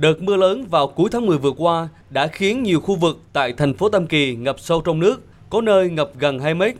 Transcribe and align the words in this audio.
Đợt 0.00 0.22
mưa 0.22 0.36
lớn 0.36 0.64
vào 0.70 0.88
cuối 0.88 1.08
tháng 1.12 1.26
10 1.26 1.38
vừa 1.38 1.50
qua 1.50 1.88
đã 2.10 2.26
khiến 2.26 2.62
nhiều 2.62 2.80
khu 2.80 2.96
vực 2.96 3.20
tại 3.32 3.52
thành 3.52 3.74
phố 3.74 3.88
Tam 3.88 4.06
Kỳ 4.06 4.36
ngập 4.36 4.60
sâu 4.60 4.80
trong 4.80 5.00
nước, 5.00 5.22
có 5.50 5.60
nơi 5.60 5.90
ngập 5.90 6.10
gần 6.18 6.38
2 6.38 6.54
mét. 6.54 6.74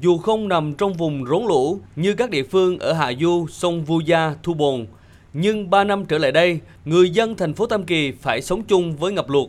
Dù 0.00 0.18
không 0.18 0.48
nằm 0.48 0.74
trong 0.74 0.92
vùng 0.92 1.26
rốn 1.26 1.42
lũ 1.48 1.78
như 1.96 2.14
các 2.14 2.30
địa 2.30 2.42
phương 2.42 2.78
ở 2.78 2.92
hạ 2.92 3.12
du, 3.20 3.46
sông 3.50 3.84
Vu 3.84 4.00
Gia, 4.00 4.34
Thu 4.42 4.54
Bồn, 4.54 4.86
nhưng 5.32 5.70
3 5.70 5.84
năm 5.84 6.04
trở 6.04 6.18
lại 6.18 6.32
đây, 6.32 6.60
người 6.84 7.10
dân 7.10 7.34
thành 7.34 7.54
phố 7.54 7.66
Tam 7.66 7.84
Kỳ 7.84 8.12
phải 8.12 8.42
sống 8.42 8.62
chung 8.62 8.96
với 8.96 9.12
ngập 9.12 9.30
lụt. 9.30 9.48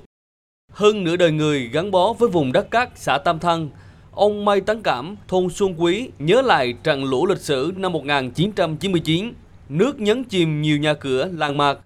Hơn 0.71 1.03
nửa 1.03 1.15
đời 1.15 1.31
người 1.31 1.69
gắn 1.73 1.91
bó 1.91 2.13
với 2.13 2.29
vùng 2.29 2.51
đất 2.51 2.71
cát 2.71 2.89
xã 2.95 3.17
Tam 3.17 3.39
Thăng, 3.39 3.69
ông 4.11 4.45
Mai 4.45 4.61
Tấn 4.61 4.81
Cảm, 4.81 5.15
thôn 5.27 5.49
Xuân 5.49 5.75
Quý 5.77 6.09
nhớ 6.19 6.41
lại 6.41 6.73
trận 6.83 7.03
lũ 7.03 7.25
lịch 7.25 7.41
sử 7.41 7.73
năm 7.77 7.91
1999. 7.91 9.33
Nước 9.69 9.99
nhấn 9.99 10.23
chìm 10.23 10.61
nhiều 10.61 10.77
nhà 10.77 10.93
cửa, 10.93 11.29
làng 11.33 11.57
mạc. 11.57 11.77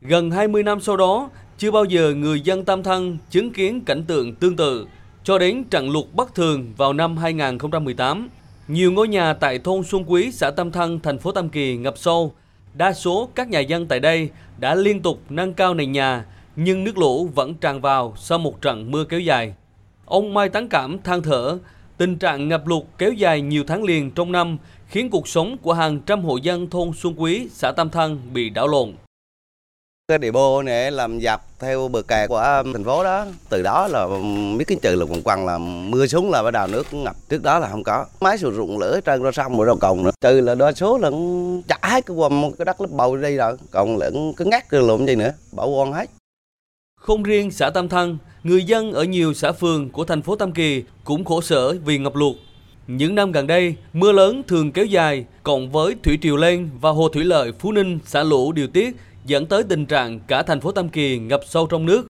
Gần 0.00 0.30
20 0.30 0.62
năm 0.62 0.80
sau 0.80 0.96
đó, 0.96 1.30
chưa 1.58 1.70
bao 1.70 1.84
giờ 1.84 2.14
người 2.14 2.40
dân 2.40 2.64
Tam 2.64 2.82
Thăng 2.82 3.18
chứng 3.30 3.52
kiến 3.52 3.80
cảnh 3.80 4.04
tượng 4.04 4.34
tương 4.34 4.56
tự. 4.56 4.86
Cho 5.24 5.38
đến 5.38 5.64
trận 5.64 5.90
lụt 5.90 6.04
bất 6.12 6.34
thường 6.34 6.72
vào 6.76 6.92
năm 6.92 7.16
2018, 7.16 8.28
nhiều 8.68 8.92
ngôi 8.92 9.08
nhà 9.08 9.32
tại 9.32 9.58
thôn 9.58 9.84
Xuân 9.84 10.04
Quý, 10.06 10.30
xã 10.32 10.50
Tam 10.50 10.72
Thăng, 10.72 11.00
thành 11.00 11.18
phố 11.18 11.32
Tam 11.32 11.48
Kỳ 11.48 11.76
ngập 11.76 11.98
sâu. 11.98 12.32
Đa 12.74 12.92
số 12.92 13.28
các 13.34 13.48
nhà 13.48 13.60
dân 13.60 13.86
tại 13.86 14.00
đây 14.00 14.30
đã 14.58 14.74
liên 14.74 15.02
tục 15.02 15.20
nâng 15.28 15.54
cao 15.54 15.74
nền 15.74 15.92
nhà, 15.92 16.24
nhưng 16.56 16.84
nước 16.84 16.98
lũ 16.98 17.28
vẫn 17.34 17.54
tràn 17.54 17.80
vào 17.80 18.14
sau 18.16 18.38
một 18.38 18.62
trận 18.62 18.90
mưa 18.90 19.04
kéo 19.04 19.20
dài. 19.20 19.54
Ông 20.04 20.34
Mai 20.34 20.48
Tán 20.48 20.68
Cảm 20.68 20.98
than 21.02 21.22
thở, 21.22 21.58
tình 21.96 22.18
trạng 22.18 22.48
ngập 22.48 22.66
lụt 22.66 22.82
kéo 22.98 23.12
dài 23.12 23.40
nhiều 23.40 23.64
tháng 23.66 23.84
liền 23.84 24.10
trong 24.10 24.32
năm 24.32 24.58
khiến 24.88 25.10
cuộc 25.10 25.28
sống 25.28 25.56
của 25.62 25.72
hàng 25.72 26.00
trăm 26.00 26.24
hộ 26.24 26.36
dân 26.36 26.70
thôn 26.70 26.92
Xuân 26.96 27.14
Quý, 27.16 27.48
xã 27.52 27.72
Tam 27.72 27.90
Thăng 27.90 28.18
bị 28.32 28.50
đảo 28.50 28.68
lộn. 28.68 28.92
Cái 30.08 30.18
địa 30.18 30.30
bô 30.30 30.62
này 30.62 30.90
làm 30.90 31.20
dọc 31.20 31.40
theo 31.58 31.88
bờ 31.88 32.02
kè 32.02 32.26
của 32.26 32.36
um, 32.36 32.72
thành 32.72 32.84
phố 32.84 33.04
đó, 33.04 33.26
từ 33.48 33.62
đó 33.62 33.88
là 33.88 34.02
um, 34.02 34.58
biết 34.58 34.64
cái 34.68 34.78
trừ 34.82 34.94
là 34.94 35.04
quần 35.04 35.22
quăng 35.22 35.46
là 35.46 35.58
mưa 35.58 36.06
xuống 36.06 36.30
là 36.30 36.42
bắt 36.42 36.50
đầu 36.50 36.66
nước 36.66 36.94
ngập, 36.94 37.16
trước 37.28 37.42
đó 37.42 37.58
là 37.58 37.68
không 37.68 37.84
có. 37.84 38.06
Máy 38.20 38.38
sử 38.38 38.54
dụng 38.56 38.78
lửa 38.78 39.00
trơn 39.06 39.22
ra 39.22 39.32
sông 39.32 39.56
rồi 39.56 39.66
đâu 39.66 39.76
còn 39.80 40.02
nữa. 40.02 40.10
Trừ 40.20 40.40
là 40.40 40.54
đa 40.54 40.72
số 40.72 40.98
là 40.98 41.10
chả 41.68 41.88
hết 41.88 42.06
cái 42.06 42.16
quầm 42.16 42.52
cái 42.58 42.64
đất 42.64 42.80
lấp 42.80 42.90
bầu 42.90 43.16
đây 43.16 43.36
rồi, 43.36 43.56
còn 43.70 43.96
lẫn 43.96 44.32
cứ 44.36 44.44
ngắt 44.44 44.68
cái 44.70 44.80
lộn 44.80 45.06
gì 45.06 45.14
nữa, 45.14 45.32
bảo 45.52 45.68
quan 45.68 45.92
hết. 45.92 46.10
Không 47.00 47.22
riêng 47.22 47.50
xã 47.50 47.70
Tam 47.70 47.88
Thăng, 47.88 48.18
người 48.42 48.64
dân 48.64 48.92
ở 48.92 49.04
nhiều 49.04 49.34
xã 49.34 49.52
phường 49.52 49.90
của 49.90 50.04
thành 50.04 50.22
phố 50.22 50.36
Tam 50.36 50.52
Kỳ 50.52 50.82
cũng 51.04 51.24
khổ 51.24 51.40
sở 51.40 51.74
vì 51.84 51.98
ngập 51.98 52.14
lụt. 52.14 52.36
Những 52.86 53.14
năm 53.14 53.32
gần 53.32 53.46
đây, 53.46 53.74
mưa 53.92 54.12
lớn 54.12 54.42
thường 54.48 54.72
kéo 54.72 54.84
dài, 54.84 55.24
cộng 55.42 55.70
với 55.70 55.94
thủy 56.02 56.18
triều 56.22 56.36
lên 56.36 56.70
và 56.80 56.90
hồ 56.90 57.08
thủy 57.08 57.24
lợi 57.24 57.52
Phú 57.58 57.72
Ninh 57.72 57.98
xả 58.06 58.22
lũ 58.22 58.52
điều 58.52 58.66
tiết 58.66 58.96
dẫn 59.28 59.46
tới 59.46 59.62
tình 59.62 59.86
trạng 59.86 60.20
cả 60.20 60.42
thành 60.42 60.60
phố 60.60 60.72
Tam 60.72 60.88
Kỳ 60.88 61.18
ngập 61.18 61.40
sâu 61.46 61.66
trong 61.66 61.86
nước. 61.86 62.06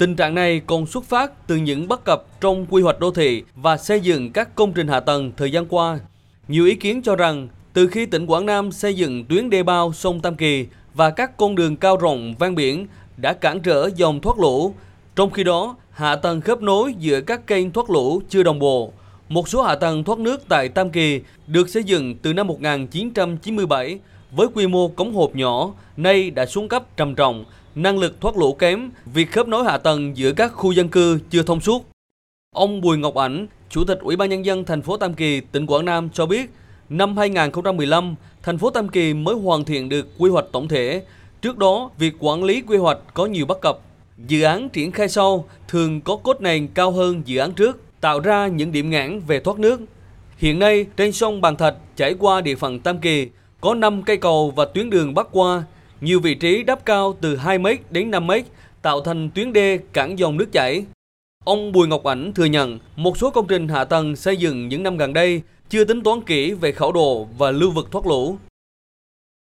Tình 0.00 0.16
trạng 0.16 0.34
này 0.34 0.60
còn 0.66 0.86
xuất 0.86 1.04
phát 1.04 1.46
từ 1.46 1.56
những 1.56 1.88
bất 1.88 2.04
cập 2.04 2.40
trong 2.40 2.66
quy 2.70 2.82
hoạch 2.82 3.00
đô 3.00 3.10
thị 3.10 3.42
và 3.54 3.76
xây 3.76 4.00
dựng 4.00 4.32
các 4.32 4.54
công 4.54 4.72
trình 4.72 4.88
hạ 4.88 5.00
tầng 5.00 5.32
thời 5.36 5.52
gian 5.52 5.66
qua. 5.68 5.98
Nhiều 6.48 6.66
ý 6.66 6.74
kiến 6.74 7.02
cho 7.02 7.16
rằng, 7.16 7.48
từ 7.72 7.86
khi 7.86 8.06
tỉnh 8.06 8.26
Quảng 8.26 8.46
Nam 8.46 8.72
xây 8.72 8.94
dựng 8.94 9.24
tuyến 9.24 9.50
đê 9.50 9.62
bao 9.62 9.92
sông 9.92 10.20
Tam 10.20 10.36
Kỳ 10.36 10.66
và 10.94 11.10
các 11.10 11.36
con 11.36 11.54
đường 11.54 11.76
cao 11.76 11.96
rộng 11.96 12.34
ven 12.38 12.54
biển 12.54 12.86
đã 13.16 13.32
cản 13.32 13.60
trở 13.60 13.90
dòng 13.96 14.20
thoát 14.20 14.38
lũ, 14.38 14.74
trong 15.16 15.30
khi 15.30 15.44
đó 15.44 15.76
hạ 15.90 16.16
tầng 16.16 16.40
khớp 16.40 16.62
nối 16.62 16.94
giữa 16.98 17.20
các 17.20 17.46
kênh 17.46 17.70
thoát 17.70 17.90
lũ 17.90 18.22
chưa 18.28 18.42
đồng 18.42 18.58
bộ. 18.58 18.92
Một 19.28 19.48
số 19.48 19.62
hạ 19.62 19.74
tầng 19.74 20.04
thoát 20.04 20.18
nước 20.18 20.42
tại 20.48 20.68
Tam 20.68 20.90
Kỳ 20.90 21.20
được 21.46 21.68
xây 21.68 21.84
dựng 21.84 22.16
từ 22.22 22.32
năm 22.32 22.46
1997 22.46 23.98
với 24.36 24.46
quy 24.54 24.66
mô 24.66 24.88
cống 24.88 25.14
hộp 25.14 25.34
nhỏ, 25.34 25.70
nay 25.96 26.30
đã 26.30 26.46
xuống 26.46 26.68
cấp 26.68 26.96
trầm 26.96 27.14
trọng, 27.14 27.44
năng 27.74 27.98
lực 27.98 28.20
thoát 28.20 28.36
lũ 28.36 28.52
kém, 28.52 28.90
việc 29.06 29.32
khớp 29.32 29.48
nối 29.48 29.64
hạ 29.64 29.78
tầng 29.78 30.16
giữa 30.16 30.32
các 30.32 30.52
khu 30.52 30.72
dân 30.72 30.88
cư 30.88 31.18
chưa 31.30 31.42
thông 31.42 31.60
suốt. 31.60 31.86
Ông 32.54 32.80
Bùi 32.80 32.98
Ngọc 32.98 33.14
Ảnh, 33.14 33.46
Chủ 33.70 33.84
tịch 33.84 33.98
Ủy 34.00 34.16
ban 34.16 34.30
nhân 34.30 34.44
dân 34.44 34.64
thành 34.64 34.82
phố 34.82 34.96
Tam 34.96 35.14
Kỳ, 35.14 35.40
tỉnh 35.40 35.66
Quảng 35.66 35.84
Nam 35.84 36.08
cho 36.12 36.26
biết, 36.26 36.50
năm 36.88 37.16
2015, 37.16 38.14
thành 38.42 38.58
phố 38.58 38.70
Tam 38.70 38.88
Kỳ 38.88 39.14
mới 39.14 39.34
hoàn 39.34 39.64
thiện 39.64 39.88
được 39.88 40.08
quy 40.18 40.30
hoạch 40.30 40.44
tổng 40.52 40.68
thể. 40.68 41.02
Trước 41.42 41.58
đó, 41.58 41.90
việc 41.98 42.14
quản 42.18 42.44
lý 42.44 42.62
quy 42.62 42.76
hoạch 42.76 42.98
có 43.14 43.26
nhiều 43.26 43.46
bất 43.46 43.60
cập. 43.60 43.78
Dự 44.26 44.42
án 44.42 44.68
triển 44.68 44.92
khai 44.92 45.08
sau 45.08 45.48
thường 45.68 46.00
có 46.00 46.16
cốt 46.16 46.40
nền 46.40 46.68
cao 46.74 46.90
hơn 46.90 47.22
dự 47.24 47.38
án 47.38 47.52
trước, 47.52 47.80
tạo 48.00 48.20
ra 48.20 48.46
những 48.46 48.72
điểm 48.72 48.90
ngãn 48.90 49.20
về 49.20 49.40
thoát 49.40 49.58
nước. 49.58 49.80
Hiện 50.36 50.58
nay, 50.58 50.86
trên 50.96 51.12
sông 51.12 51.40
Bàn 51.40 51.56
Thạch 51.56 51.74
chảy 51.96 52.14
qua 52.18 52.40
địa 52.40 52.54
phận 52.54 52.80
Tam 52.80 52.98
Kỳ, 52.98 53.28
có 53.62 53.74
5 53.74 54.02
cây 54.02 54.16
cầu 54.16 54.52
và 54.56 54.64
tuyến 54.64 54.90
đường 54.90 55.14
bắc 55.14 55.26
qua, 55.32 55.64
nhiều 56.00 56.20
vị 56.20 56.34
trí 56.34 56.62
đắp 56.62 56.84
cao 56.84 57.16
từ 57.20 57.36
2 57.36 57.58
m 57.58 57.66
đến 57.90 58.10
5 58.10 58.26
m, 58.26 58.30
tạo 58.82 59.00
thành 59.00 59.30
tuyến 59.34 59.52
đê 59.52 59.78
cản 59.92 60.18
dòng 60.18 60.36
nước 60.36 60.52
chảy. 60.52 60.84
Ông 61.44 61.72
Bùi 61.72 61.88
Ngọc 61.88 62.04
Ảnh 62.04 62.32
thừa 62.32 62.44
nhận 62.44 62.78
một 62.96 63.16
số 63.16 63.30
công 63.30 63.46
trình 63.46 63.68
hạ 63.68 63.84
tầng 63.84 64.16
xây 64.16 64.36
dựng 64.36 64.68
những 64.68 64.82
năm 64.82 64.96
gần 64.96 65.12
đây 65.12 65.42
chưa 65.68 65.84
tính 65.84 66.02
toán 66.02 66.20
kỹ 66.20 66.52
về 66.52 66.72
khẩu 66.72 66.92
độ 66.92 67.28
và 67.38 67.50
lưu 67.50 67.70
vực 67.70 67.88
thoát 67.90 68.06
lũ. 68.06 68.36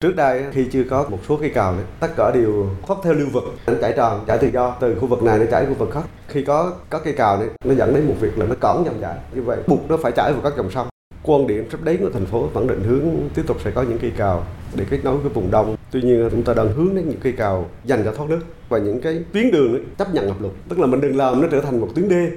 Trước 0.01 0.17
đây 0.17 0.45
khi 0.53 0.67
chưa 0.73 0.85
có 0.91 1.07
một 1.11 1.19
số 1.29 1.37
cây 1.37 1.51
cầu 1.55 1.75
tất 2.01 2.09
cả 2.17 2.31
đều 2.35 2.71
thoát 2.87 2.97
theo 3.05 3.13
lưu 3.13 3.29
vực, 3.33 3.45
nó 3.67 3.73
chảy 3.81 3.93
tròn, 3.97 4.25
chảy 4.27 4.39
tự 4.39 4.51
do 4.55 4.77
từ 4.81 4.95
khu 5.01 5.07
vực 5.07 5.23
này 5.23 5.39
nó 5.39 5.45
chảy 5.51 5.67
khu 5.67 5.75
vực 5.75 5.91
khác. 5.93 6.05
Khi 6.29 6.45
có 6.45 6.73
các 6.91 7.01
cây 7.05 7.15
cầu 7.17 7.37
này, 7.37 7.49
nó 7.65 7.75
dẫn 7.75 7.95
đến 7.95 8.07
một 8.09 8.15
việc 8.21 8.39
là 8.39 8.47
nó 8.47 8.55
cản 8.61 8.83
dòng 8.85 9.01
chảy. 9.01 9.17
Như 9.35 9.43
vậy 9.43 9.59
buộc 9.67 9.91
nó 9.91 9.97
phải 9.97 10.13
chảy 10.13 10.33
vào 10.33 10.43
các 10.43 10.53
dòng 10.57 10.71
sông 10.71 10.89
quan 11.29 11.47
điểm 11.47 11.65
sắp 11.71 11.85
đến 11.85 11.97
của 12.01 12.11
thành 12.11 12.27
phố 12.27 12.47
vẫn 12.47 12.67
định 12.67 12.83
hướng 12.83 13.29
tiếp 13.35 13.43
tục 13.47 13.57
sẽ 13.65 13.71
có 13.71 13.83
những 13.83 13.99
cây 13.99 14.13
cầu 14.17 14.43
để 14.77 14.85
kết 14.91 14.99
nối 15.05 15.17
với 15.17 15.31
vùng 15.31 15.51
đông. 15.51 15.77
Tuy 15.91 16.03
nhiên 16.03 16.29
chúng 16.31 16.43
ta 16.43 16.55
đang 16.55 16.73
hướng 16.73 16.95
đến 16.95 17.09
những 17.09 17.21
cây 17.23 17.33
cầu 17.33 17.69
dành 17.85 18.05
cho 18.05 18.15
thoát 18.15 18.31
nước 18.31 18.41
và 18.69 18.79
những 18.79 19.01
cái 19.01 19.19
tuyến 19.33 19.51
đường 19.51 19.85
chấp 19.99 20.15
nhận 20.15 20.27
ngập 20.27 20.43
lụt, 20.43 20.53
tức 20.69 20.79
là 20.79 20.87
mình 20.87 21.01
đừng 21.01 21.17
làm 21.17 21.43
nó 21.43 21.49
trở 21.51 21.61
thành 21.61 21.81
một 21.81 21.89
tuyến 21.95 22.09
đê. 22.09 22.31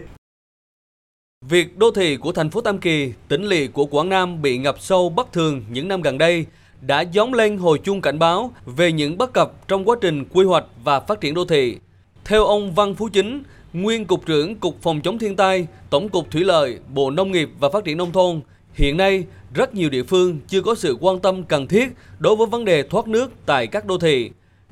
Việc 1.50 1.78
đô 1.78 1.92
thị 1.92 2.18
của 2.18 2.32
thành 2.32 2.50
phố 2.50 2.62
Tam 2.62 2.78
Kỳ, 2.78 3.14
tỉnh 3.28 3.44
lỵ 3.44 3.68
của 3.68 3.86
Quảng 3.86 4.10
Nam 4.10 4.42
bị 4.42 4.58
ngập 4.58 4.80
sâu 4.80 5.10
bất 5.10 5.34
thường 5.34 5.62
những 5.72 5.88
năm 5.88 6.02
gần 6.02 6.18
đây 6.18 6.46
đã 6.82 7.04
gióng 7.14 7.34
lên 7.34 7.58
hồi 7.58 7.80
chuông 7.84 8.02
cảnh 8.02 8.20
báo 8.20 8.52
về 8.66 8.92
những 8.92 9.18
bất 9.18 9.34
cập 9.34 9.68
trong 9.68 9.90
quá 9.90 9.96
trình 10.02 10.26
quy 10.26 10.46
hoạch 10.46 10.66
và 10.84 11.00
phát 11.00 11.22
triển 11.22 11.34
đô 11.34 11.46
thị. 11.46 11.78
Theo 12.26 12.46
ông 12.46 12.74
Văn 12.74 12.96
Phú 12.96 13.10
Chính, 13.14 13.44
nguyên 13.74 14.06
cục 14.06 14.26
trưởng 14.26 14.56
Cục 14.56 14.82
Phòng 14.82 15.02
chống 15.02 15.20
thiên 15.20 15.36
tai, 15.36 15.68
Tổng 15.90 16.10
cục 16.10 16.32
Thủy 16.32 16.44
lợi, 16.44 16.80
Bộ 16.94 17.12
Nông 17.12 17.32
nghiệp 17.32 17.50
và 17.60 17.70
Phát 17.70 17.84
triển 17.84 17.98
nông 17.98 18.12
thôn, 18.12 18.42
Hiện 18.74 18.98
nay, 18.98 19.26
rất 19.56 19.76
nhiều 19.76 19.90
địa 19.90 20.04
phương 20.04 20.40
chưa 20.48 20.62
có 20.62 20.76
sự 20.76 20.98
quan 21.02 21.20
tâm 21.24 21.44
cần 21.50 21.68
thiết 21.68 21.88
đối 22.20 22.36
với 22.36 22.48
vấn 22.52 22.66
đề 22.66 22.84
thoát 22.84 23.08
nước 23.08 23.32
tại 23.46 23.68
các 23.68 23.86
đô 23.86 23.98
thị. 23.98 24.32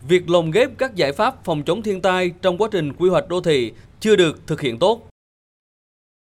Việc 0.10 0.30
lồng 0.30 0.52
ghép 0.52 0.70
các 0.78 0.96
giải 0.96 1.12
pháp 1.14 1.34
phòng 1.46 1.64
chống 1.66 1.82
thiên 1.82 2.02
tai 2.02 2.32
trong 2.42 2.58
quá 2.58 2.70
trình 2.72 2.94
quy 2.94 3.10
hoạch 3.10 3.30
đô 3.30 3.42
thị 3.42 3.72
chưa 4.00 4.16
được 4.16 4.48
thực 4.48 4.62
hiện 4.62 4.80
tốt. 4.80 5.02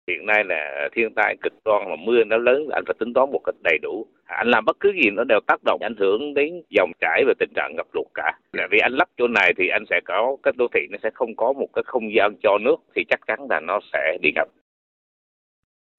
Hiện 0.09 0.25
nay 0.25 0.43
là 0.43 0.89
thiên 0.95 1.13
tai 1.15 1.35
cực 1.41 1.53
đoan 1.65 1.89
mà 1.89 1.95
mưa 1.99 2.23
nó 2.23 2.37
lớn 2.37 2.69
anh 2.71 2.83
phải 2.87 2.95
tính 2.99 3.13
toán 3.13 3.31
một 3.31 3.41
cách 3.45 3.55
đầy 3.63 3.77
đủ. 3.81 4.05
Anh 4.25 4.47
làm 4.47 4.65
bất 4.65 4.77
cứ 4.79 4.91
gì 5.03 5.09
nó 5.09 5.23
đều 5.23 5.39
tác 5.47 5.63
động 5.65 5.81
ảnh 5.81 5.95
hưởng 5.99 6.33
đến 6.33 6.63
dòng 6.69 6.91
chảy 6.99 7.23
và 7.27 7.33
tình 7.39 7.49
trạng 7.55 7.73
ngập 7.75 7.87
lụt 7.93 8.07
cả. 8.13 8.31
Là 8.53 8.67
vì 8.71 8.79
anh 8.79 8.93
lắp 8.93 9.09
chỗ 9.17 9.27
này 9.27 9.53
thì 9.57 9.69
anh 9.69 9.83
sẽ 9.89 9.99
có 10.05 10.37
các 10.43 10.55
đô 10.57 10.67
thị 10.73 10.79
nó 10.89 10.97
sẽ 11.03 11.09
không 11.13 11.35
có 11.35 11.53
một 11.53 11.67
cái 11.73 11.83
không 11.85 12.13
gian 12.15 12.35
cho 12.43 12.57
nước 12.57 12.75
thì 12.95 13.03
chắc 13.09 13.19
chắn 13.27 13.39
là 13.49 13.59
nó 13.59 13.79
sẽ 13.93 14.17
đi 14.21 14.29
ngập. 14.35 14.47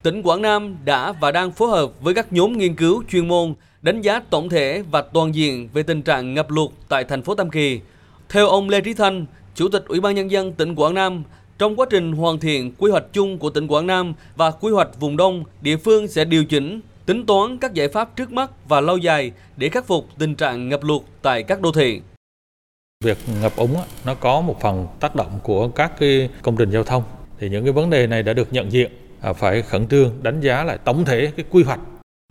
Tỉnh 0.05 0.23
Quảng 0.23 0.43
Nam 0.43 0.77
đã 0.85 1.13
và 1.13 1.31
đang 1.31 1.53
phối 1.53 1.71
hợp 1.71 1.93
với 2.01 2.15
các 2.15 2.33
nhóm 2.33 2.59
nghiên 2.59 2.75
cứu 2.75 3.03
chuyên 3.11 3.29
môn 3.29 3.55
đánh 3.83 4.01
giá 4.01 4.21
tổng 4.31 4.49
thể 4.49 4.83
và 4.91 5.03
toàn 5.03 5.35
diện 5.35 5.69
về 5.73 5.83
tình 5.83 6.03
trạng 6.03 6.35
ngập 6.35 6.51
lụt 6.51 6.71
tại 6.89 7.05
thành 7.05 7.23
phố 7.23 7.35
Tam 7.35 7.51
Kỳ. 7.51 7.81
Theo 8.29 8.49
ông 8.49 8.69
Lê 8.69 8.81
Trí 8.81 8.95
Thanh, 8.95 9.27
Chủ 9.55 9.69
tịch 9.69 9.85
Ủy 9.89 10.01
ban 10.01 10.15
Nhân 10.15 10.31
dân 10.31 10.53
tỉnh 10.53 10.75
Quảng 10.75 10.95
Nam, 10.95 11.23
trong 11.59 11.77
quá 11.77 11.87
trình 11.91 12.13
hoàn 12.13 12.39
thiện 12.39 12.73
quy 12.79 12.91
hoạch 12.91 13.05
chung 13.13 13.39
của 13.39 13.51
tỉnh 13.51 13.67
Quảng 13.67 13.87
Nam 13.87 14.15
và 14.37 14.51
quy 14.51 14.73
hoạch 14.73 15.01
vùng 15.01 15.17
đông, 15.17 15.45
địa 15.61 15.77
phương 15.77 16.09
sẽ 16.09 16.25
điều 16.25 16.45
chỉnh, 16.45 16.81
tính 17.07 17.27
toán 17.27 17.59
các 17.59 17.75
giải 17.75 17.89
pháp 17.89 18.17
trước 18.17 18.33
mắt 18.33 18.51
và 18.69 18.81
lâu 18.81 18.97
dài 18.97 19.33
để 19.57 19.69
khắc 19.69 19.87
phục 19.87 20.07
tình 20.19 20.35
trạng 20.35 20.69
ngập 20.69 20.85
lụt 20.85 21.03
tại 21.23 21.43
các 21.43 21.61
đô 21.61 21.73
thị. 21.73 22.01
Việc 23.05 23.19
ngập 23.43 23.57
úng 23.57 23.77
nó 24.05 24.15
có 24.15 24.41
một 24.41 24.61
phần 24.61 24.87
tác 25.01 25.17
động 25.17 25.39
của 25.43 25.69
các 25.69 25.93
cái 25.99 26.29
công 26.43 26.57
trình 26.57 26.71
giao 26.71 26.85
thông 26.85 27.03
thì 27.39 27.49
những 27.49 27.65
cái 27.65 27.73
vấn 27.73 27.91
đề 27.91 28.07
này 28.07 28.23
đã 28.23 28.33
được 28.33 28.53
nhận 28.53 28.73
diện 28.73 28.91
À, 29.23 29.33
phải 29.33 29.63
khẩn 29.63 29.87
trương 29.87 30.23
đánh 30.23 30.41
giá 30.41 30.65
lại 30.65 30.79
tổng 30.85 31.05
thể 31.05 31.33
cái 31.37 31.45
quy 31.51 31.63
hoạch. 31.63 31.81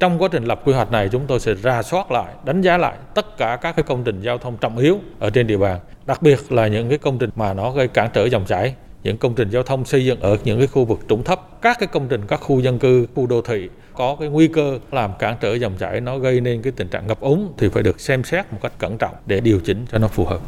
Trong 0.02 0.22
quá 0.22 0.30
trình 0.32 0.44
lập 0.44 0.62
quy 0.66 0.74
hoạch 0.74 0.92
này, 0.92 1.10
chúng 1.12 1.28
tôi 1.28 1.40
sẽ 1.40 1.54
ra 1.54 1.84
soát 1.84 2.12
lại, 2.12 2.34
đánh 2.46 2.62
giá 2.62 2.78
lại 2.78 2.98
tất 3.16 3.38
cả 3.38 3.58
các 3.62 3.76
cái 3.76 3.84
công 3.84 4.04
trình 4.04 4.22
giao 4.22 4.38
thông 4.38 4.58
trọng 4.58 4.78
yếu 4.78 4.98
ở 5.20 5.30
trên 5.30 5.48
địa 5.48 5.58
bàn, 5.58 5.80
đặc 6.06 6.22
biệt 6.22 6.52
là 6.52 6.68
những 6.68 6.90
cái 6.90 6.98
công 6.98 7.18
trình 7.20 7.30
mà 7.36 7.54
nó 7.54 7.72
gây 7.72 7.88
cản 7.88 8.10
trở 8.14 8.26
dòng 8.26 8.46
chảy, 8.46 8.76
những 9.04 9.18
công 9.18 9.36
trình 9.36 9.50
giao 9.50 9.64
thông 9.64 9.86
xây 9.86 10.06
dựng 10.06 10.20
ở 10.20 10.38
những 10.44 10.58
cái 10.58 10.68
khu 10.68 10.86
vực 10.86 11.00
trũng 11.10 11.24
thấp. 11.24 11.62
Các 11.62 11.78
cái 11.80 11.88
công 11.88 12.08
trình, 12.08 12.22
các 12.28 12.42
khu 12.42 12.60
dân 12.60 12.80
cư, 12.80 13.08
khu 13.16 13.28
đô 13.28 13.42
thị 13.42 13.70
có 13.94 14.18
cái 14.20 14.30
nguy 14.30 14.48
cơ 14.48 14.80
làm 14.92 15.12
cản 15.20 15.36
trở 15.42 15.54
dòng 15.54 15.74
chảy, 15.80 16.02
nó 16.02 16.18
gây 16.18 16.42
nên 16.42 16.62
cái 16.62 16.74
tình 16.76 16.88
trạng 16.88 17.08
ngập 17.08 17.20
úng 17.20 17.54
thì 17.58 17.70
phải 17.70 17.84
được 17.84 18.00
xem 18.00 18.24
xét 18.24 18.54
một 18.54 18.60
cách 18.62 18.74
cẩn 18.78 18.98
trọng 18.98 19.16
để 19.26 19.40
điều 19.40 19.60
chỉnh 19.60 19.86
cho 19.92 19.98
nó 19.98 20.08
phù 20.08 20.26
hợp. 20.26 20.40